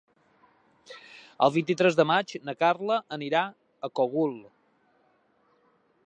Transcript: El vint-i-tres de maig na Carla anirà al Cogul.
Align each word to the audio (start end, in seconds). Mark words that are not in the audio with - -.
El 1.47 1.51
vint-i-tres 1.57 1.97
de 1.99 2.05
maig 2.11 2.33
na 2.49 2.55
Carla 2.63 2.97
anirà 3.17 3.43
al 3.89 3.93
Cogul. 4.01 4.35